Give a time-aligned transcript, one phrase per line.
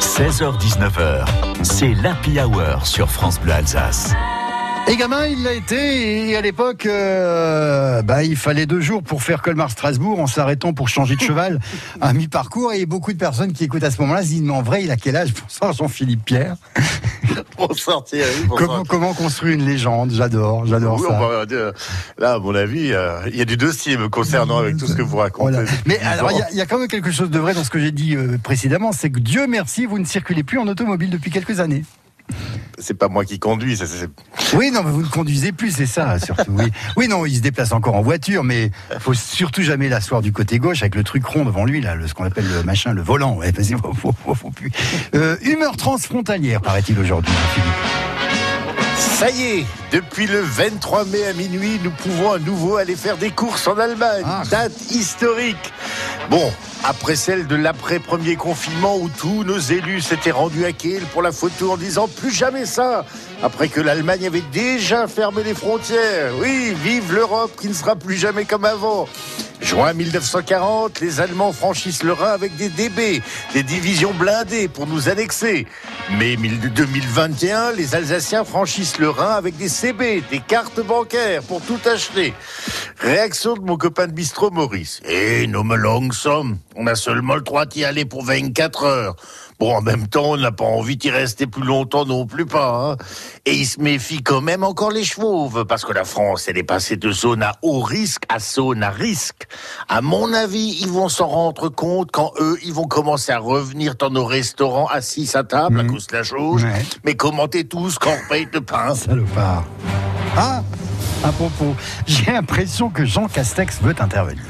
[0.00, 1.24] 16h-19h,
[1.62, 4.14] c'est l'Happy Hour sur France Bleu Alsace.
[4.90, 6.30] Et gamin, il l'a été.
[6.30, 10.88] Et à l'époque, euh, bah, il fallait deux jours pour faire Colmar-Strasbourg en s'arrêtant pour
[10.88, 11.60] changer de cheval
[12.00, 12.72] à mi-parcours.
[12.72, 14.90] Et beaucoup de personnes qui écoutent à ce moment-là se disent, mais en vrai, il
[14.90, 16.56] a quel âge pour ça, Jean-Philippe Pierre
[17.58, 18.30] Bonsoir Thierry.
[18.56, 20.10] comment, comment construire une légende?
[20.12, 21.20] J'adore, j'adore Oui, ça.
[21.20, 21.72] on va dire,
[22.16, 24.94] là, à mon avis, euh, il y a du dossier me concernant avec tout ce
[24.94, 25.52] que vous racontez.
[25.52, 25.70] Voilà.
[25.84, 26.46] Mais alors, dix il y ans.
[26.46, 28.16] a- il y, a quand même quelque chose de vrai dans ce que j'ai dit
[28.16, 31.84] euh, précédemment, c'est que Dieu merci, vous ne circulez plus en automobile depuis quelques années.
[32.80, 33.78] C'est pas moi qui conduis,
[34.54, 36.56] Oui, non, mais vous ne conduisez plus, c'est ça, surtout.
[36.96, 40.58] Oui, non, il se déplace encore en voiture, mais faut surtout jamais l'asseoir du côté
[40.58, 43.36] gauche avec le truc rond devant lui, ce qu'on appelle le machin, le volant.
[43.36, 44.70] Vas-y, faut, faut, faut, plus.
[45.14, 48.07] Euh, humeur transfrontalière, paraît-il aujourd'hui, Philippe.
[49.18, 53.16] Ça y est, depuis le 23 mai à minuit, nous pouvons à nouveau aller faire
[53.16, 54.22] des courses en Allemagne.
[54.24, 54.44] Ah.
[54.48, 55.72] Date historique.
[56.30, 56.52] Bon,
[56.84, 61.32] après celle de l'après-premier confinement où tous nos élus s'étaient rendus à Kiel pour la
[61.32, 63.04] photo en disant plus jamais ça.
[63.42, 66.34] Après que l'Allemagne avait déjà fermé les frontières.
[66.40, 69.08] Oui, vive l'Europe qui ne sera plus jamais comme avant.
[69.68, 73.20] Juin 1940, les Allemands franchissent le Rhin avec des DB,
[73.52, 75.66] des divisions blindées pour nous annexer.
[76.18, 81.78] Mai 2021, les Alsaciens franchissent le Rhin avec des CB, des cartes bancaires pour tout
[81.84, 82.32] acheter.
[82.98, 85.00] Réaction de mon copain de bistrot Maurice.
[85.04, 86.56] Eh, langsom.
[86.80, 89.16] On a seulement le droit d'y aller pour 24 heures.
[89.58, 92.92] Bon, en même temps, on n'a pas envie d'y rester plus longtemps non plus pas.
[92.92, 92.96] hein.
[93.44, 96.62] Et il se méfie quand même encore les chevauves, parce que la France, elle est
[96.62, 99.48] passée de zone à haut risque à zone à risque.
[99.88, 103.96] À mon avis, ils vont s'en rendre compte quand eux, ils vont commencer à revenir
[103.96, 106.62] dans nos restaurants assis à table à cause de la jauge.
[106.62, 106.86] Ouais.
[107.04, 108.94] Mais commentez tous quand on paye de pain.
[108.94, 109.64] Salopard.
[110.36, 110.62] Ah,
[111.24, 111.74] à propos,
[112.06, 114.44] j'ai l'impression que Jean Castex veut intervenir.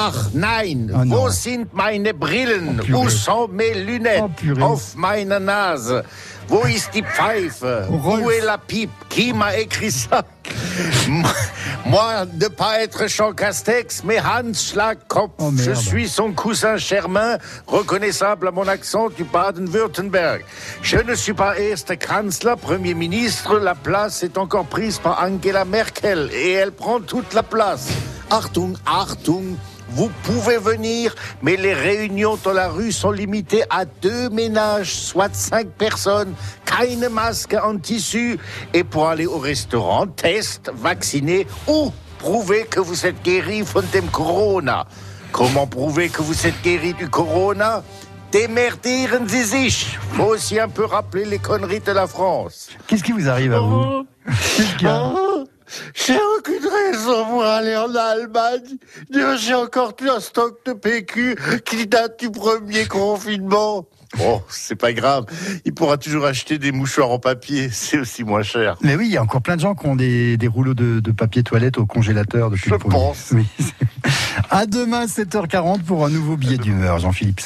[0.00, 1.10] Ach nein, Oh non.
[1.10, 2.80] wo sind meine Brillen?
[2.94, 4.22] Oh, sont mes lunettes?
[4.22, 4.62] Oh, purée.
[4.62, 6.04] Auf meiner Nase?
[6.46, 7.86] Wo ist die Pfeife?
[7.90, 8.24] Rolf.
[8.24, 8.90] Où est la pipe?
[9.10, 10.22] Qui m'a écrit ça?
[11.84, 15.32] Moi, ne pas être Jean Castex, mais Hans Schlagkopf.
[15.38, 20.44] Oh, Je suis son cousin Germain, reconnaissable à mon accent du Baden-Württemberg.
[20.82, 23.58] Je ne suis pas Erster Kanzler, Premier ministre.
[23.58, 27.88] La place est encore prise par Angela Merkel et elle prend toute la place.
[28.30, 29.56] Achtung, Achtung.
[29.90, 35.34] Vous pouvez venir, mais les réunions dans la rue sont limitées à deux ménages, soit
[35.34, 36.34] cinq personnes,
[36.64, 38.38] keine masque en tissu.
[38.74, 44.06] Et pour aller au restaurant, test, vacciné ou prouver que vous êtes guéri von dem
[44.08, 44.86] Corona.
[45.32, 47.82] Comment prouver que vous êtes guéri du Corona?
[48.30, 49.98] Démerdieren Sie sich.
[50.12, 52.68] Faut aussi un peu rappeler les conneries de la France.
[52.86, 54.06] Qu'est-ce qui vous arrive à vous?
[54.84, 55.44] Oh,
[55.94, 58.78] J'ai aucune raison pour aller en Allemagne.
[59.10, 63.86] Dieu, J'ai encore tout un stock de PQ qui date du premier confinement.
[64.22, 65.26] Oh, c'est pas grave.
[65.66, 67.68] Il pourra toujours acheter des mouchoirs en papier.
[67.72, 68.76] C'est aussi moins cher.
[68.80, 71.00] Mais oui, il y a encore plein de gens qui ont des, des rouleaux de,
[71.00, 73.32] de papier toilette au congélateur depuis Je le pense.
[73.32, 73.46] Oui.
[74.50, 77.42] À demain 7h40 pour un nouveau billet d'humeur, Jean-Philippe.